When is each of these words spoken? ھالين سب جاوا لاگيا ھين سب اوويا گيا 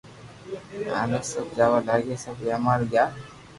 ھالين 0.95 1.23
سب 1.31 1.45
جاوا 1.57 1.79
لاگيا 1.87 2.13
ھين 2.15 2.19
سب 2.25 2.35
اوويا 2.39 2.75
گيا 2.91 3.05